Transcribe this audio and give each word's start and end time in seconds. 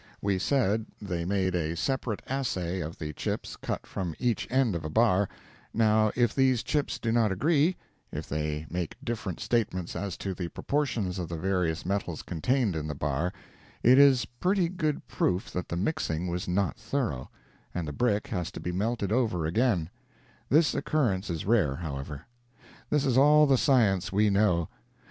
We 0.19 0.39
said 0.39 0.87
they 0.99 1.25
made 1.25 1.53
a 1.53 1.75
separate 1.75 2.23
assay 2.25 2.79
of 2.79 2.97
the 2.97 3.13
chips 3.13 3.55
cut 3.55 3.85
from 3.85 4.15
each 4.17 4.47
end 4.49 4.73
of 4.75 4.83
a 4.83 4.89
bar; 4.89 5.29
now 5.75 6.11
if 6.15 6.33
these 6.33 6.63
chips 6.63 6.97
do 6.97 7.11
not 7.11 7.31
agree—if 7.31 8.27
they 8.27 8.65
make 8.71 8.95
different 9.03 9.39
statements 9.39 9.95
as 9.95 10.17
to 10.17 10.33
the 10.33 10.47
proportions 10.47 11.19
of 11.19 11.29
the 11.29 11.37
various 11.37 11.85
metals 11.85 12.23
contained 12.23 12.75
in 12.75 12.87
the 12.87 12.95
bar, 12.95 13.31
it 13.83 13.99
is 13.99 14.25
pretty 14.25 14.69
good 14.69 15.07
proof 15.07 15.51
that 15.51 15.69
the 15.69 15.77
mixing 15.77 16.25
was 16.27 16.47
not 16.47 16.77
thorough, 16.77 17.29
and 17.71 17.87
the 17.87 17.93
brick 17.93 18.25
has 18.29 18.49
to 18.53 18.59
be 18.59 18.71
melted 18.71 19.11
over 19.11 19.45
again; 19.45 19.87
this 20.49 20.73
occurrence 20.73 21.29
is 21.29 21.45
rare, 21.45 21.75
however. 21.75 22.23
This 22.89 23.05
is 23.05 23.19
all 23.19 23.45
the 23.45 23.55
science 23.55 24.11
we 24.11 24.31
know. 24.31 24.67